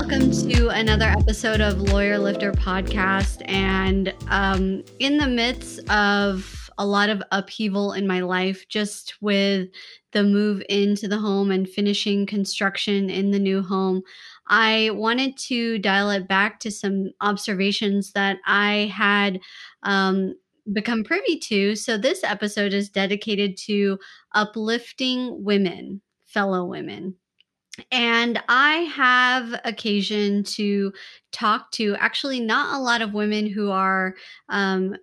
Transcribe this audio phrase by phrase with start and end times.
[0.00, 3.42] welcome to another episode of Lawyer Lifter podcast.
[3.46, 9.70] And um, in the midst of a lot of upheaval in my life, just with
[10.12, 14.02] the move into the home and finishing construction in the new home,
[14.46, 19.40] I wanted to dial it back to some observations that I had
[19.82, 20.34] um,
[20.72, 21.74] become privy to.
[21.74, 23.98] So, this episode is dedicated to
[24.32, 27.16] uplifting women, fellow women.
[27.90, 30.92] And I have occasion to
[31.32, 34.14] talk to actually not a lot of women who are
[34.48, 34.96] um,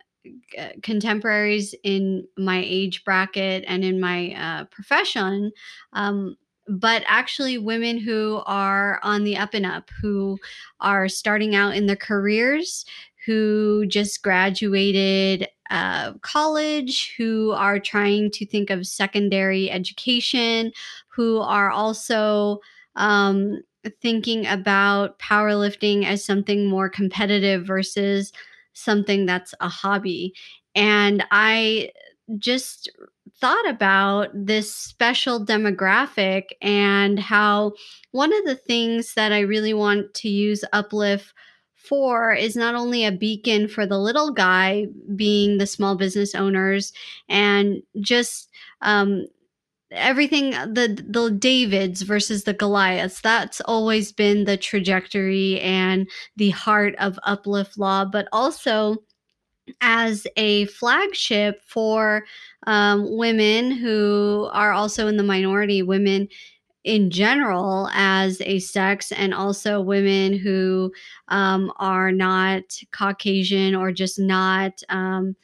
[0.82, 5.52] contemporaries in my age bracket and in my uh, profession.
[5.94, 10.40] Um, but actually, women who are on the up and up, who
[10.80, 12.86] are starting out in their careers,
[13.26, 20.72] who just graduated uh, college, who are trying to think of secondary education,
[21.16, 22.60] who are also
[22.96, 23.62] um,
[24.02, 28.34] thinking about powerlifting as something more competitive versus
[28.74, 30.34] something that's a hobby.
[30.76, 31.92] And I
[32.38, 32.92] just
[33.40, 37.74] thought about this special demographic and how
[38.12, 41.34] one of the things that I really want to use Uplift
[41.76, 46.92] for is not only a beacon for the little guy being the small business owners
[47.30, 48.50] and just
[48.82, 49.28] um,
[49.92, 56.96] everything the the Davids versus the Goliaths that's always been the trajectory and the heart
[57.00, 58.98] of uplift law but also
[59.82, 62.24] as a flagship for
[62.68, 66.28] um, women who are also in the minority women
[66.84, 70.92] in general as a sex and also women who
[71.30, 75.36] um, are not caucasian or just not um,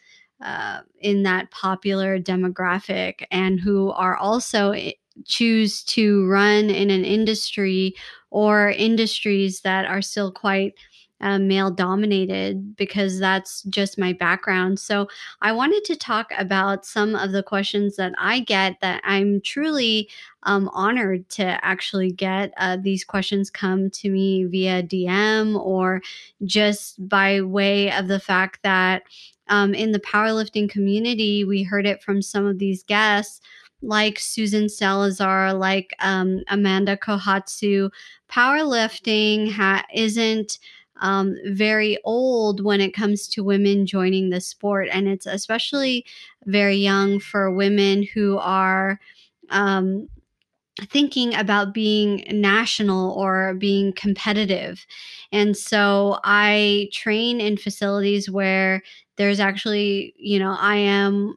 [0.42, 4.92] uh, in that popular demographic and who are also eh,
[5.26, 7.94] choose to run in an industry
[8.30, 10.74] or industries that are still quite
[11.22, 14.80] uh, male dominated because that's just my background.
[14.80, 15.08] So
[15.42, 20.10] I wanted to talk about some of the questions that I get that I'm truly
[20.44, 22.54] um, honored to actually get.
[22.58, 26.02] Uh, these questions come to me via DM or
[26.44, 29.04] just by way of the fact that
[29.52, 33.42] um, in the powerlifting community, we heard it from some of these guests
[33.82, 37.92] like Susan Salazar, like um, Amanda Kohatsu.
[38.30, 40.58] Powerlifting ha- isn't
[41.02, 46.06] um, very old when it comes to women joining the sport, and it's especially
[46.46, 49.00] very young for women who are
[49.50, 50.08] um,
[50.84, 54.86] thinking about being national or being competitive.
[55.32, 58.82] And so I train in facilities where
[59.18, 61.36] there's actually, you know, I am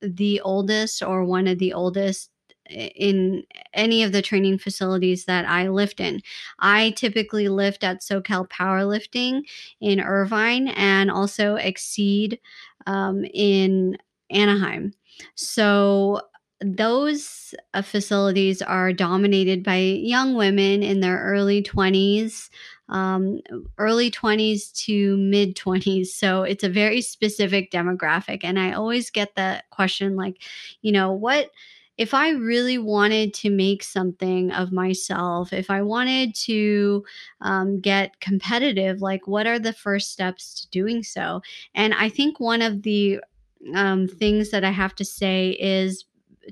[0.00, 2.30] the oldest or one of the oldest
[2.70, 6.20] in any of the training facilities that I lift in.
[6.58, 9.42] I typically lift at SoCal Powerlifting
[9.80, 12.40] in Irvine and also Exceed
[12.86, 13.98] um, in
[14.30, 14.94] Anaheim.
[15.34, 16.22] So
[16.64, 22.50] those uh, facilities are dominated by young women in their early 20s
[22.88, 23.40] um,
[23.78, 26.06] early 20s to mid 20s.
[26.08, 28.40] So it's a very specific demographic.
[28.44, 30.42] And I always get that question like,
[30.82, 31.50] you know, what
[31.96, 37.04] if I really wanted to make something of myself, if I wanted to
[37.40, 41.40] um, get competitive, like what are the first steps to doing so?
[41.74, 43.20] And I think one of the
[43.74, 46.04] um, things that I have to say is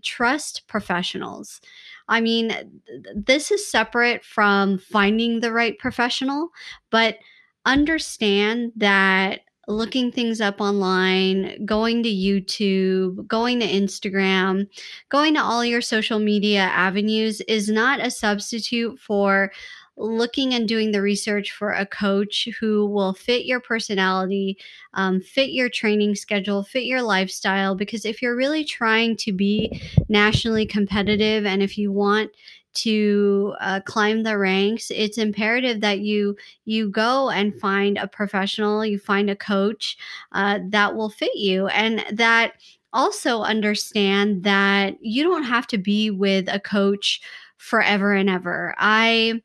[0.03, 1.60] trust professionals.
[2.08, 2.82] I mean,
[3.14, 6.50] this is separate from finding the right professional,
[6.91, 7.19] but
[7.64, 14.66] understand that looking things up online, going to YouTube, going to Instagram,
[15.08, 19.52] going to all your social media avenues is not a substitute for
[19.97, 24.56] looking and doing the research for a coach who will fit your personality,
[24.94, 27.75] um, fit your training schedule, fit your lifestyle.
[27.75, 32.31] Because if you're really trying to be nationally competitive and if you want
[32.75, 36.34] to uh, climb the ranks it's imperative that you
[36.64, 39.96] you go and find a professional you find a coach
[40.32, 42.55] uh, that will fit you and that
[42.94, 47.20] also understand that you don't have to be with a coach
[47.58, 49.40] forever and ever i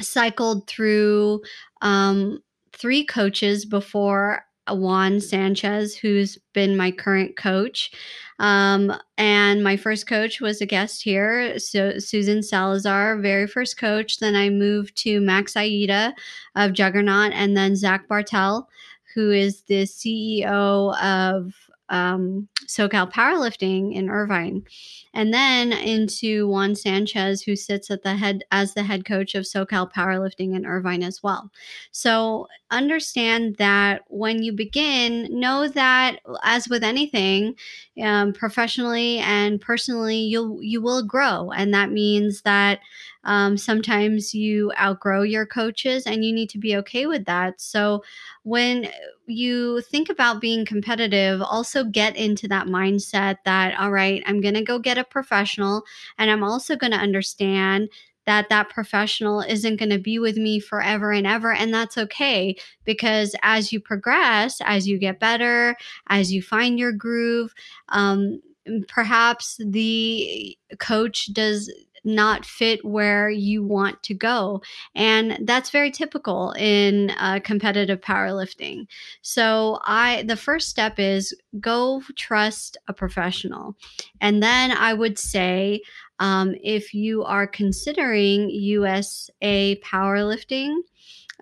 [0.00, 1.42] cycled through
[1.82, 2.42] um,
[2.72, 7.90] three coaches before Juan Sanchez, who's been my current coach.
[8.38, 14.18] Um, and my first coach was a guest here, so Susan Salazar, very first coach.
[14.18, 16.14] Then I moved to Max Aita
[16.56, 18.68] of Juggernaut, and then Zach Bartel,
[19.14, 21.54] who is the CEO of
[21.88, 24.64] um, SoCal Powerlifting in Irvine,
[25.12, 29.44] and then into Juan Sanchez, who sits at the head as the head coach of
[29.44, 31.50] SoCal Powerlifting in Irvine as well.
[31.92, 37.54] So understand that when you begin, know that as with anything,
[38.02, 42.80] um, professionally and personally, you'll you will grow, and that means that
[43.24, 47.60] um, sometimes you outgrow your coaches, and you need to be okay with that.
[47.60, 48.02] So
[48.42, 48.88] when
[49.26, 54.54] you think about being competitive, also get into that mindset that, all right, I'm going
[54.54, 55.84] to go get a professional
[56.18, 57.88] and I'm also going to understand
[58.26, 62.56] that that professional isn't going to be with me forever and ever and that's okay
[62.84, 65.76] because as you progress as you get better
[66.08, 67.52] as you find your groove
[67.90, 68.40] um,
[68.88, 71.70] perhaps the coach does
[72.04, 74.62] not fit where you want to go.
[74.94, 78.86] And that's very typical in uh, competitive powerlifting.
[79.22, 83.76] So I the first step is go trust a professional.
[84.20, 85.80] And then I would say
[86.18, 90.76] um, if you are considering USA powerlifting,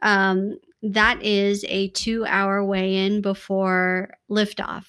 [0.01, 4.87] um, that is a two hour weigh in before liftoff.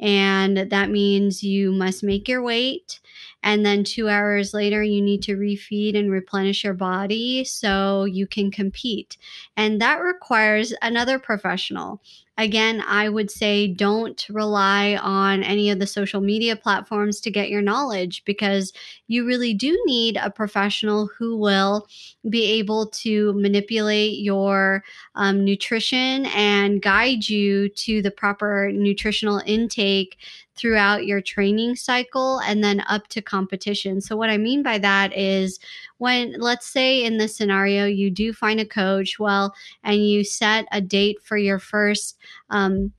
[0.00, 3.00] And that means you must make your weight.
[3.42, 8.26] And then two hours later, you need to refeed and replenish your body so you
[8.26, 9.16] can compete.
[9.56, 12.00] And that requires another professional
[12.38, 17.48] again, I would say don't rely on any of the social media platforms to get
[17.48, 18.72] your knowledge because
[19.08, 21.86] you really do need a professional who will
[22.28, 24.84] be able to manipulate your
[25.14, 30.18] um, nutrition and guide you to the proper nutritional intake
[30.56, 34.00] throughout your training cycle and then up to competition.
[34.00, 35.58] So, what I mean by that is
[35.98, 40.66] when, let's say, in this scenario, you do find a coach, well, and you set
[40.72, 42.18] a date for your first.
[42.50, 42.92] Um,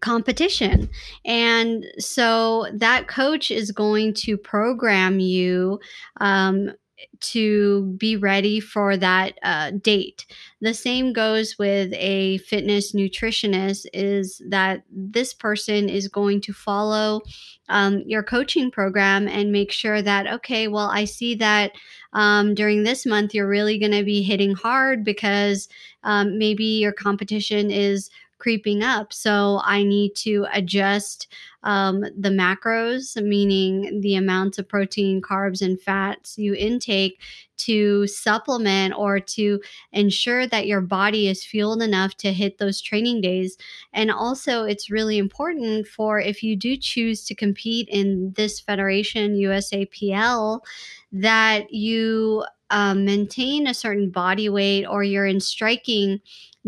[0.00, 0.88] competition.
[1.26, 5.80] And so that coach is going to program you
[6.18, 6.72] um,
[7.20, 10.26] to be ready for that uh, date.
[10.60, 17.22] The same goes with a fitness nutritionist, is that this person is going to follow
[17.68, 21.72] um, your coaching program and make sure that, okay, well, I see that
[22.12, 25.68] um, during this month you're really going to be hitting hard because
[26.02, 28.10] um, maybe your competition is
[28.42, 29.12] creeping up.
[29.12, 31.28] So I need to adjust
[31.62, 37.20] um, the macros, meaning the amounts of protein, carbs, and fats you intake
[37.66, 39.60] to supplement or to
[39.92, 43.56] ensure that your body is fueled enough to hit those training days.
[43.92, 49.34] And also, it's really important for if you do choose to compete in this federation,
[49.34, 50.60] USAPL,
[51.12, 56.20] that you um, maintain a certain body weight or you're in striking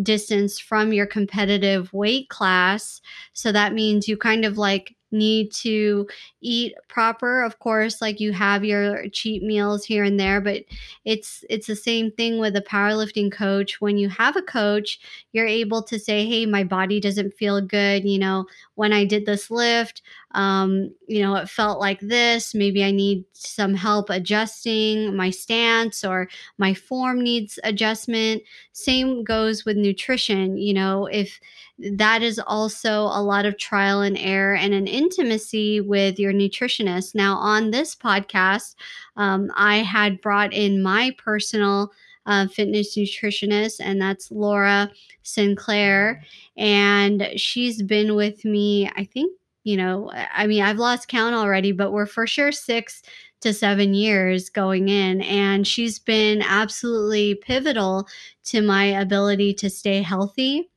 [0.02, 3.00] distance from your competitive weight class.
[3.32, 6.06] So that means you kind of like need to
[6.40, 10.62] eat proper of course like you have your cheat meals here and there but
[11.04, 13.80] it's it's the same thing with a powerlifting coach.
[13.80, 14.98] When you have a coach
[15.32, 19.26] you're able to say hey my body doesn't feel good you know when i did
[19.26, 20.02] this lift
[20.32, 26.04] um, you know it felt like this maybe i need some help adjusting my stance
[26.04, 26.28] or
[26.58, 28.42] my form needs adjustment.
[28.72, 31.40] Same goes with nutrition you know if
[31.78, 37.14] that is also a lot of trial and error and an intimacy with your nutritionist.
[37.14, 38.74] Now, on this podcast,
[39.16, 41.92] um, I had brought in my personal
[42.26, 44.90] uh, fitness nutritionist, and that's Laura
[45.22, 46.22] Sinclair.
[46.56, 49.30] And she's been with me, I think,
[49.64, 53.02] you know, I mean, I've lost count already, but we're for sure six
[53.42, 55.20] to seven years going in.
[55.22, 58.08] And she's been absolutely pivotal
[58.44, 60.70] to my ability to stay healthy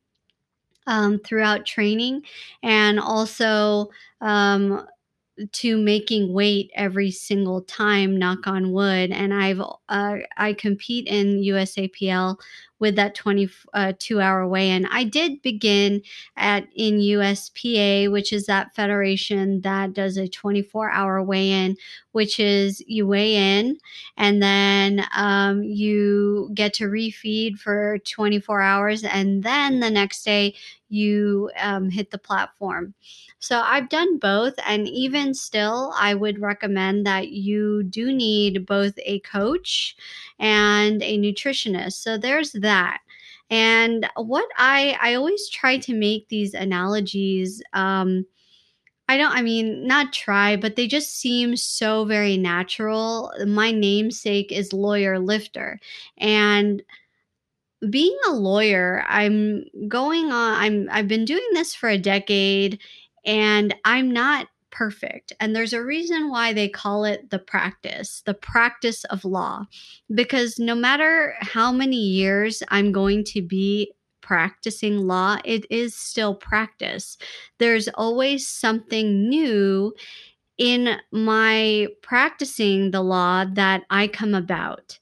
[0.88, 2.22] um, throughout training
[2.64, 3.90] and also
[4.20, 4.86] um,
[5.52, 9.12] to making weight every single time knock on wood.
[9.12, 12.36] And i've uh, i compete in usapl
[12.78, 13.92] with that 22 uh,
[14.22, 14.86] hour weigh in.
[14.86, 16.02] I did begin
[16.36, 21.76] at in USPA, which is that federation that does a 24 hour weigh in,
[22.12, 23.78] which is you weigh in
[24.16, 30.54] and then um, you get to refeed for 24 hours, and then the next day
[30.88, 32.94] you um, hit the platform.
[33.40, 38.94] So I've done both, and even still, I would recommend that you do need both
[39.04, 39.96] a coach
[40.40, 41.94] and a nutritionist.
[41.94, 42.67] So there's that.
[43.50, 48.26] And what I I always try to make these analogies um
[49.08, 53.32] I don't I mean not try but they just seem so very natural.
[53.46, 55.80] My namesake is lawyer lifter
[56.18, 56.82] and
[57.90, 62.80] being a lawyer, I'm going on I'm I've been doing this for a decade
[63.24, 65.32] And I'm not perfect.
[65.40, 69.66] And there's a reason why they call it the practice, the practice of law.
[70.14, 76.34] Because no matter how many years I'm going to be practicing law, it is still
[76.34, 77.16] practice.
[77.58, 79.94] There's always something new
[80.58, 84.98] in my practicing the law that I come about.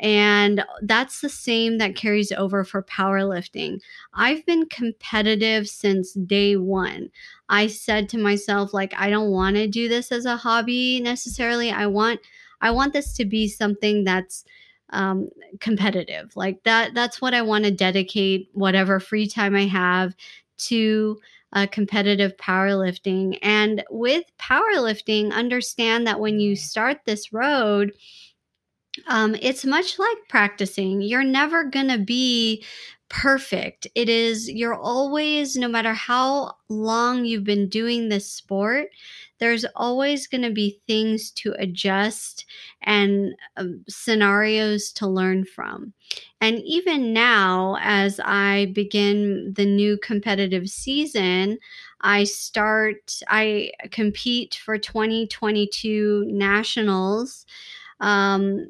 [0.00, 3.80] And that's the same that carries over for powerlifting.
[4.14, 7.10] I've been competitive since day one.
[7.48, 11.70] I said to myself, like, I don't want to do this as a hobby necessarily.
[11.70, 12.20] I want,
[12.60, 14.44] I want this to be something that's
[14.90, 15.28] um,
[15.60, 16.34] competitive.
[16.36, 20.14] Like that, that's what I want to dedicate whatever free time I have
[20.58, 21.18] to
[21.52, 23.38] uh, competitive powerlifting.
[23.42, 27.92] And with powerlifting, understand that when you start this road,
[29.06, 31.00] um, it's much like practicing.
[31.00, 32.64] You're never going to be
[33.08, 33.86] perfect.
[33.94, 38.88] It is, you're always, no matter how long you've been doing this sport,
[39.38, 42.44] there's always going to be things to adjust
[42.82, 45.92] and um, scenarios to learn from.
[46.40, 51.58] And even now, as I begin the new competitive season,
[52.00, 57.46] I start, I compete for 2022 nationals.
[58.00, 58.68] Um,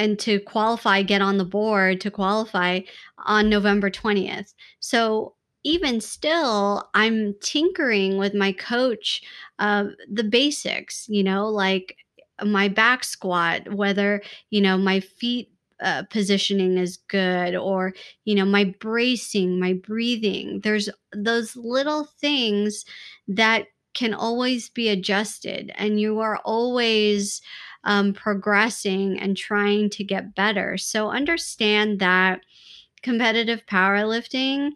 [0.00, 2.80] and to qualify, get on the board to qualify
[3.26, 4.54] on November 20th.
[4.80, 9.22] So even still, I'm tinkering with my coach,
[9.58, 11.98] uh, the basics, you know, like
[12.42, 15.52] my back squat, whether, you know, my feet
[15.82, 17.94] uh, positioning is good or
[18.26, 22.84] you know my bracing my breathing there's those little things
[23.26, 23.64] that
[23.94, 27.40] can always be adjusted and you are always
[27.84, 32.40] um, progressing and trying to get better so understand that
[33.02, 34.72] competitive powerlifting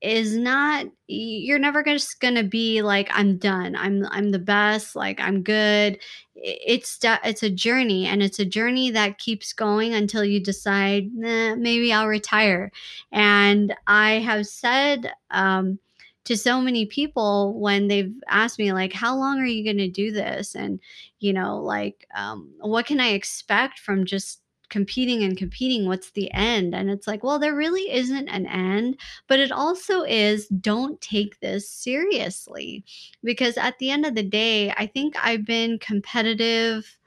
[0.00, 3.76] is not you're never just going to be like I'm done.
[3.76, 5.98] I'm I'm the best, like I'm good.
[6.34, 11.92] It's it's a journey and it's a journey that keeps going until you decide maybe
[11.92, 12.72] I'll retire.
[13.12, 15.78] And I have said um
[16.24, 19.88] to so many people when they've asked me like how long are you going to
[19.88, 20.54] do this?
[20.54, 20.80] And
[21.18, 25.86] you know like um, what can i expect from just competing and competing?
[25.86, 26.74] What's the end?
[26.74, 28.98] And it's like well there really isn't an end
[29.28, 32.84] but it also is don't take this seriously.
[33.24, 36.98] Because at the end of the day i think i've been competitive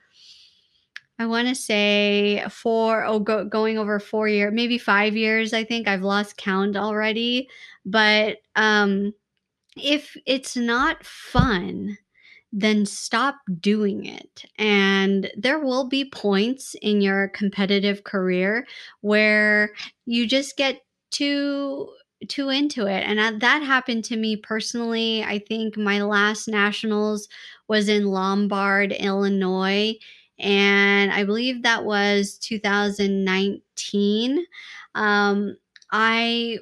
[1.19, 5.53] I want to say four, oh, go, going over four years, maybe five years.
[5.53, 7.49] I think I've lost count already.
[7.85, 9.13] But um,
[9.77, 11.97] if it's not fun,
[12.51, 14.45] then stop doing it.
[14.57, 18.67] And there will be points in your competitive career
[19.01, 19.71] where
[20.05, 21.89] you just get too
[22.29, 27.27] too into it and that happened to me personally i think my last nationals
[27.67, 29.93] was in lombard illinois
[30.39, 34.45] and i believe that was 2019
[34.95, 35.55] um,
[35.91, 36.57] i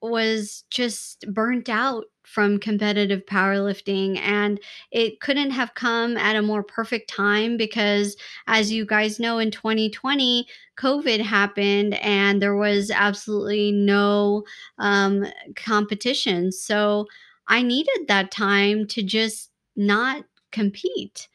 [0.00, 4.18] was just burnt out from competitive powerlifting.
[4.18, 4.60] And
[4.90, 9.50] it couldn't have come at a more perfect time because, as you guys know, in
[9.50, 10.46] 2020,
[10.78, 14.44] COVID happened and there was absolutely no
[14.78, 15.26] um,
[15.56, 16.52] competition.
[16.52, 17.06] So
[17.48, 21.28] I needed that time to just not compete.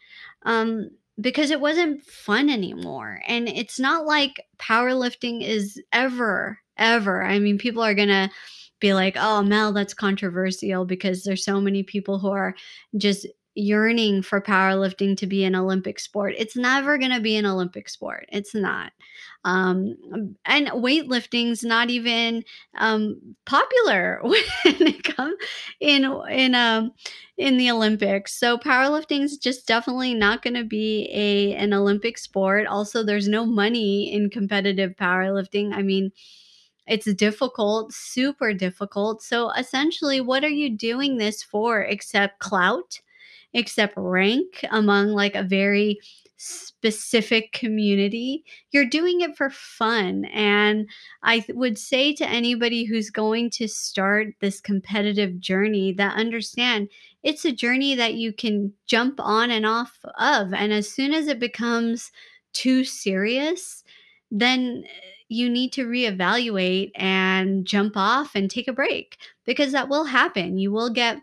[0.43, 3.21] Um, because it wasn't fun anymore.
[3.27, 7.23] And it's not like powerlifting is ever, ever.
[7.23, 8.29] I mean, people are going to
[8.79, 12.55] be like, oh, Mel, that's controversial because there's so many people who are
[12.97, 13.25] just
[13.57, 16.35] yearning for powerlifting to be an Olympic sport.
[16.37, 18.27] It's never going to be an Olympic sport.
[18.31, 18.91] It's not.
[19.43, 19.95] Um,
[20.45, 22.43] and weightlifting's not even
[22.77, 25.35] um, popular when it comes
[25.79, 26.91] in in um
[27.37, 28.37] in the Olympics.
[28.37, 32.67] So powerlifting's just definitely not going to be a an Olympic sport.
[32.67, 35.73] Also, there's no money in competitive powerlifting.
[35.73, 36.11] I mean,
[36.87, 39.21] it's difficult, super difficult.
[39.21, 43.01] So essentially, what are you doing this for except clout,
[43.57, 45.99] except rank among like a very
[46.37, 48.45] specific community?
[48.71, 50.25] You're doing it for fun.
[50.25, 50.87] And
[51.23, 56.89] I would say to anybody who's going to start this competitive journey that understand
[57.23, 60.53] it's a journey that you can jump on and off of.
[60.53, 62.11] And as soon as it becomes
[62.53, 63.83] too serious,
[64.31, 69.89] then eh, you need to reevaluate and jump off and take a break because that
[69.89, 70.57] will happen.
[70.57, 71.17] You will get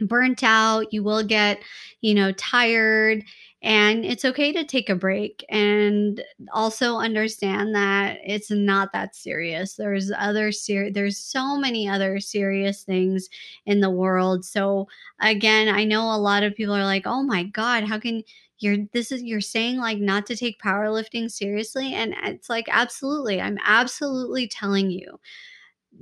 [0.00, 1.60] burnt out, you will get,
[2.00, 3.24] you know, tired
[3.60, 9.74] and it's okay to take a break and also understand that it's not that serious.
[9.74, 13.28] There's other ser- there's so many other serious things
[13.66, 14.44] in the world.
[14.44, 14.86] So
[15.20, 18.22] again i know a lot of people are like oh my god how can
[18.60, 21.92] you're this is you're saying like not to take powerlifting seriously?
[21.94, 25.18] And it's like absolutely i'm absolutely telling you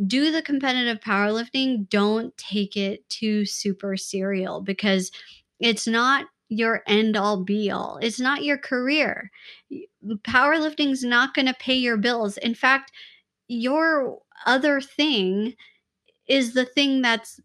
[0.07, 5.11] do the competitive powerlifting don't take it too super serial because
[5.61, 7.99] it's not your end all be all.
[8.01, 9.31] It's not your career.
[10.23, 12.37] Powerlifting is not going to pay your bills.
[12.37, 12.93] In fact,
[13.49, 15.55] your other thing
[16.29, 17.41] is the thing that's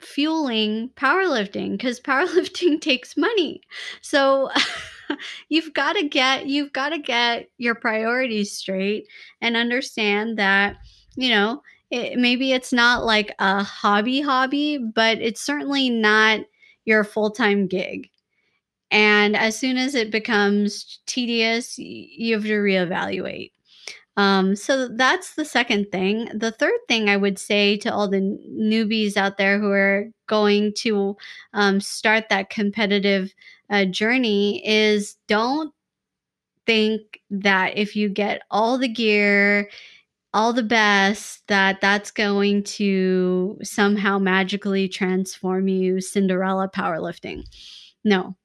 [0.00, 3.60] fueling powerlifting because powerlifting takes money.
[4.00, 4.50] So
[5.48, 9.06] you've got to get you've got to get your priorities straight
[9.40, 10.76] and understand that,
[11.16, 16.40] you know, it, maybe it's not like a hobby hobby, but it's certainly not
[16.84, 18.10] your full-time gig
[18.90, 23.52] and as soon as it becomes tedious, you have to reevaluate.
[24.16, 26.28] Um, so that's the second thing.
[26.34, 28.20] The third thing I would say to all the
[28.50, 31.16] newbies out there who are going to
[31.54, 33.32] um, start that competitive
[33.70, 35.72] uh, journey is don't
[36.66, 39.70] think that if you get all the gear,
[40.32, 47.44] all the best, that that's going to somehow magically transform you Cinderella powerlifting.
[48.04, 48.36] No,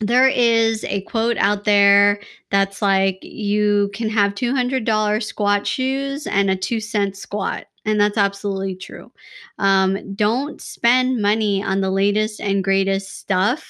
[0.00, 6.50] there is a quote out there that's like you can have $200 squat shoes and
[6.50, 9.10] a 2 cent squat and that's absolutely true.
[9.58, 13.68] Um, don't spend money on the latest and greatest stuff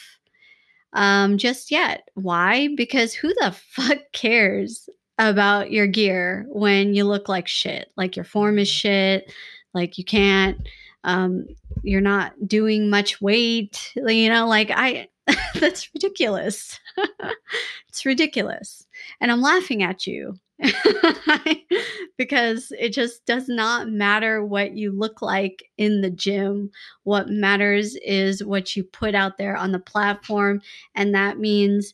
[0.93, 2.09] um, just yet.
[2.15, 2.69] Why?
[2.77, 4.89] Because who the fuck cares
[5.29, 9.33] about your gear when you look like shit like your form is shit
[9.75, 10.69] like you can't
[11.05, 11.47] um,
[11.83, 15.09] you're not doing much weight you know like i
[15.55, 16.79] That's ridiculous.
[17.88, 18.87] it's ridiculous.
[19.21, 20.35] And I'm laughing at you
[22.19, 26.71] because it just does not matter what you look like in the gym.
[27.05, 30.61] What matters is what you put out there on the platform.
[30.95, 31.93] And that means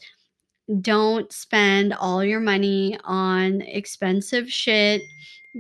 [0.81, 5.03] don't spend all your money on expensive shit.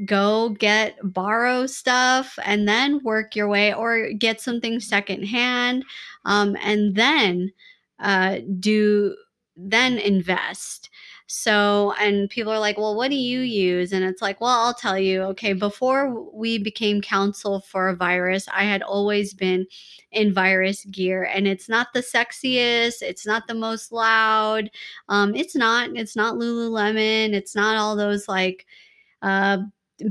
[0.04, 5.84] Go get borrow stuff and then work your way or get something secondhand
[6.24, 7.50] um, and then
[7.98, 9.16] uh, do
[9.56, 10.90] then invest
[11.30, 14.72] so and people are like well what do you use and it's like well i'll
[14.72, 19.66] tell you okay before we became counsel for a virus i had always been
[20.10, 24.70] in virus gear and it's not the sexiest it's not the most loud
[25.10, 28.64] um, it's not it's not lululemon it's not all those like
[29.20, 29.58] uh,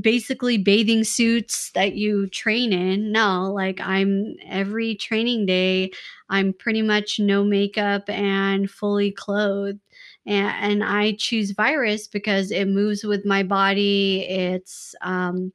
[0.00, 3.10] basically bathing suits that you train in.
[3.10, 5.90] No, like I'm every training day,
[6.28, 9.80] I'm pretty much no makeup and fully clothed.
[10.28, 14.26] And, and I choose virus because it moves with my body.
[14.28, 15.52] It's, um,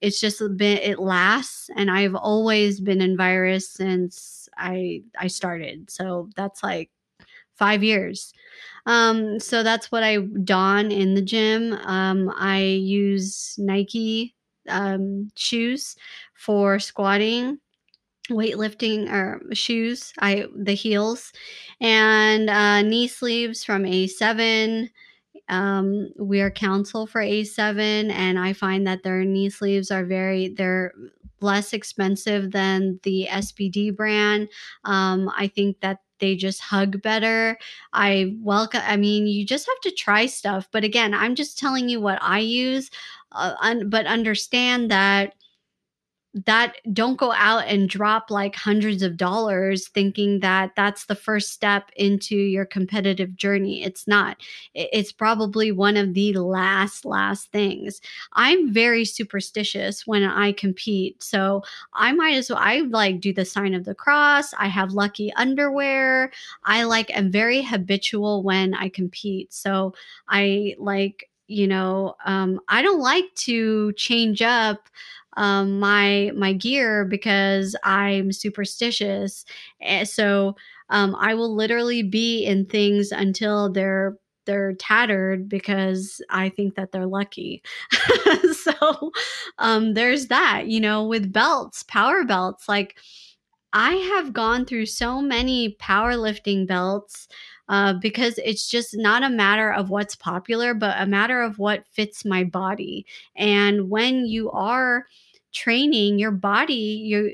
[0.00, 1.68] it's just a bit, it lasts.
[1.76, 5.90] And I've always been in virus since I, I started.
[5.90, 6.90] So that's like
[7.54, 8.32] five years.
[8.86, 11.74] Um, so that's what I don in the gym.
[11.74, 14.34] Um, I use Nike
[14.68, 15.96] um, shoes
[16.34, 17.58] for squatting
[18.30, 21.32] weightlifting or shoes i the heels
[21.80, 24.88] and uh, knee sleeves from a7
[25.48, 30.48] um, we are counsel for a7 and i find that their knee sleeves are very
[30.48, 30.92] they're
[31.40, 34.48] less expensive than the sbd brand
[34.84, 37.58] um, i think that they just hug better.
[37.92, 40.68] I welcome, I mean, you just have to try stuff.
[40.70, 42.92] But again, I'm just telling you what I use.
[43.32, 45.34] Uh, un- but understand that
[46.34, 51.50] that don't go out and drop like hundreds of dollars thinking that that's the first
[51.50, 53.84] step into your competitive journey.
[53.84, 54.38] It's not.
[54.74, 58.00] It's probably one of the last last things.
[58.32, 61.62] I'm very superstitious when i compete so
[61.94, 64.54] i might as well i like do the sign of the cross.
[64.58, 66.32] I have lucky underwear.
[66.64, 69.94] I like am very habitual when i compete so
[70.28, 74.88] i like you know um, i don't like to change up
[75.36, 79.44] um, my my gear because I'm superstitious.
[79.80, 80.56] And so
[80.90, 86.90] um, I will literally be in things until they're they're tattered because I think that
[86.92, 87.62] they're lucky.
[88.52, 89.12] so
[89.58, 90.66] um, there's that.
[90.66, 92.96] You know, with belts, power belts, like.
[93.74, 97.26] I have gone through so many powerlifting belts
[97.68, 101.86] uh, because it's just not a matter of what's popular, but a matter of what
[101.90, 103.06] fits my body.
[103.36, 105.06] And when you are
[105.52, 107.32] training, your body you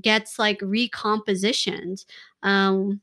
[0.00, 2.04] gets like recompositioned.
[2.42, 3.00] Um,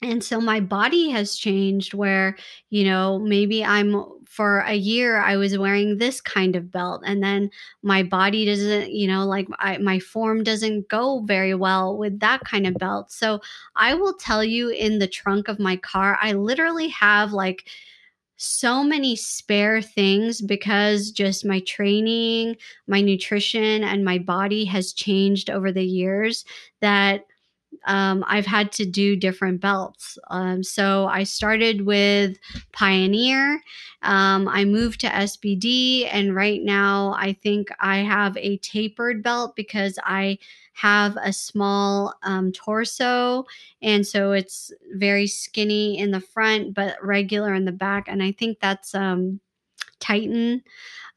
[0.00, 2.36] and so my body has changed where
[2.70, 7.22] you know maybe i'm for a year i was wearing this kind of belt and
[7.22, 7.50] then
[7.82, 12.40] my body doesn't you know like I, my form doesn't go very well with that
[12.44, 13.10] kind of belt.
[13.10, 13.40] So
[13.74, 17.64] i will tell you in the trunk of my car i literally have like
[18.36, 22.56] so many spare things because just my training,
[22.86, 26.44] my nutrition, and my body has changed over the years
[26.80, 27.24] that
[27.84, 30.18] um, I've had to do different belts.
[30.28, 32.36] Um, so I started with
[32.72, 33.62] Pioneer.
[34.02, 39.56] Um, I moved to SBD, and right now I think I have a tapered belt
[39.56, 40.38] because I
[40.74, 43.44] have a small um, torso.
[43.82, 48.06] And so it's very skinny in the front, but regular in the back.
[48.06, 49.40] And I think that's um,
[49.98, 50.62] Titan.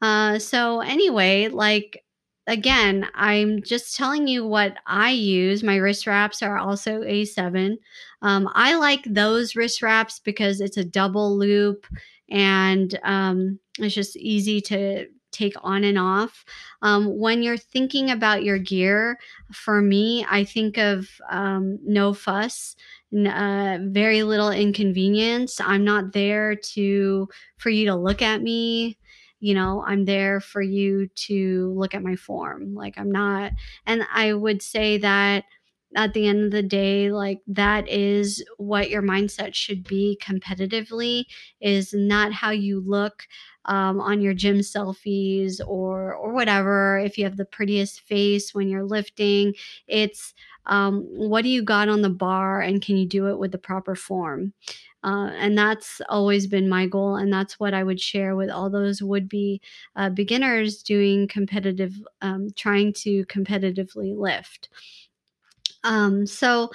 [0.01, 2.03] Uh, so, anyway, like
[2.51, 5.63] again, I'm just telling you what I use.
[5.63, 7.77] My wrist wraps are also A7.
[8.21, 11.87] Um, I like those wrist wraps because it's a double loop
[12.29, 16.43] and um, it's just easy to take on and off.
[16.81, 19.17] Um, when you're thinking about your gear,
[19.53, 22.75] for me, I think of um, no fuss.
[23.13, 25.59] Uh, very little inconvenience.
[25.61, 28.97] I'm not there to for you to look at me
[29.41, 33.51] you know i'm there for you to look at my form like i'm not
[33.85, 35.43] and i would say that
[35.95, 41.25] at the end of the day like that is what your mindset should be competitively
[41.59, 43.27] is not how you look
[43.65, 48.67] um, on your gym selfies or or whatever if you have the prettiest face when
[48.69, 49.53] you're lifting
[49.87, 50.33] it's
[50.67, 53.57] um, what do you got on the bar and can you do it with the
[53.57, 54.53] proper form
[55.03, 57.15] uh, and that's always been my goal.
[57.15, 59.61] And that's what I would share with all those would be
[59.95, 64.69] uh, beginners doing competitive, um, trying to competitively lift.
[65.83, 66.71] Um, so,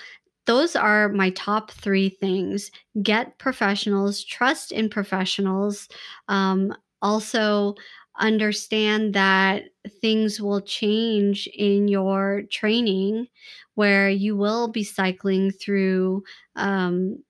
[0.46, 2.70] those are my top three things
[3.02, 5.88] get professionals, trust in professionals.
[6.28, 7.74] Um, also,
[8.18, 9.64] understand that
[10.00, 13.26] things will change in your training
[13.74, 16.22] where you will be cycling through
[16.54, 17.22] um,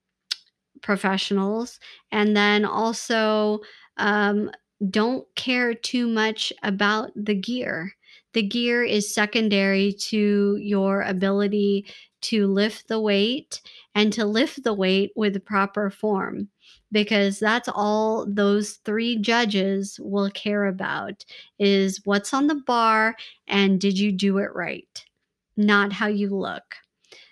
[0.81, 1.79] professionals.
[2.11, 3.59] And then also,
[3.97, 4.51] um,
[4.89, 7.93] don't care too much about the gear.
[8.33, 11.85] The gear is secondary to your ability
[12.21, 13.61] to lift the weight
[13.95, 16.49] and to lift the weight with proper form
[16.91, 21.25] because that's all those three judges will care about
[21.59, 23.15] is what's on the bar
[23.47, 25.05] and did you do it right
[25.57, 26.75] not how you look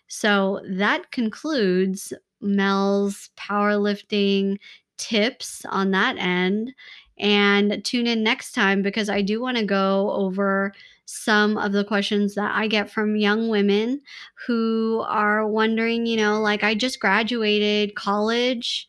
[0.08, 4.58] so that concludes Mel's powerlifting
[4.98, 6.74] tips on that end.
[7.18, 10.74] And tune in next time because I do want to go over
[11.06, 14.02] some of the questions that I get from young women
[14.48, 18.88] who are wondering, you know, like I just graduated college.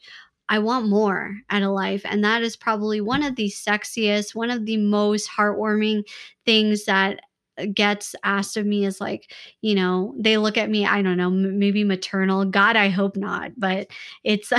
[0.49, 2.03] I want more out of life.
[2.05, 6.05] And that is probably one of the sexiest, one of the most heartwarming
[6.45, 7.21] things that
[7.75, 11.29] gets asked of me is like, you know, they look at me, I don't know,
[11.29, 12.45] m- maybe maternal.
[12.45, 13.89] God, I hope not, but
[14.25, 14.53] it's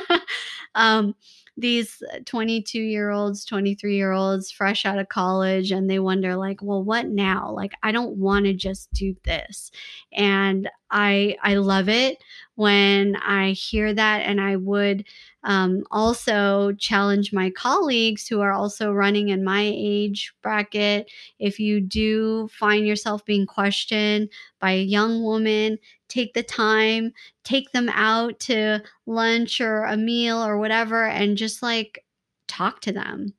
[0.74, 1.14] um
[1.60, 6.36] these uh, 22 year olds 23 year olds fresh out of college and they wonder
[6.36, 7.50] like well what now?
[7.50, 9.70] Like i don't want to just do this.
[10.12, 12.18] And i i love it
[12.60, 15.04] when i hear that and i would
[15.44, 21.10] um, also challenge my colleagues who are also running in my age bracket.
[21.38, 24.28] If you do find yourself being questioned
[24.60, 27.12] by a young woman, take the time,
[27.44, 32.04] take them out to lunch or a meal or whatever, and just like
[32.46, 33.32] talk to them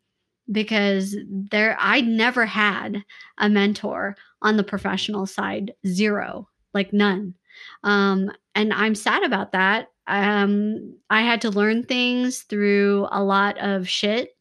[0.51, 3.03] because there I never had
[3.37, 7.35] a mentor on the professional side, zero, like none.
[7.83, 13.57] Um, and I'm sad about that um, I had to learn things through a lot
[13.59, 14.35] of shit.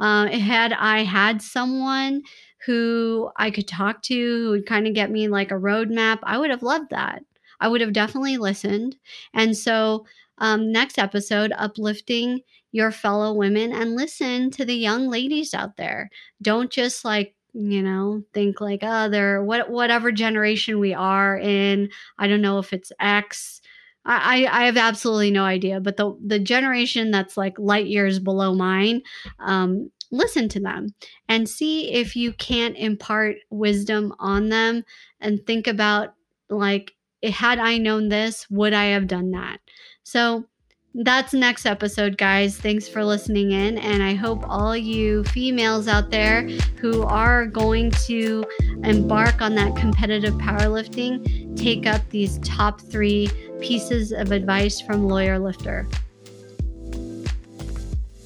[0.00, 2.22] Uh, had I had someone
[2.66, 6.38] who I could talk to who would kind of get me like a roadmap, I
[6.38, 7.22] would have loved that.
[7.60, 8.96] I would have definitely listened.
[9.32, 10.06] And so,
[10.38, 12.40] um, next episode, uplifting
[12.72, 16.10] your fellow women and listen to the young ladies out there.
[16.42, 21.88] Don't just like you know think like oh they're what whatever generation we are in
[22.18, 23.60] i don't know if it's x
[24.06, 28.54] I, I have absolutely no idea, but the the generation that's like light years below
[28.54, 29.00] mine,
[29.38, 30.94] um, listen to them
[31.28, 34.84] and see if you can't impart wisdom on them
[35.20, 36.14] and think about
[36.50, 39.58] like had I known this, would I have done that?
[40.02, 40.44] So
[40.94, 42.56] that's next episode, guys.
[42.56, 43.78] Thanks for listening in.
[43.78, 46.42] And I hope all you females out there
[46.80, 48.44] who are going to
[48.84, 53.28] embark on that competitive powerlifting take up these top three
[53.60, 55.86] pieces of advice from Lawyer Lifter.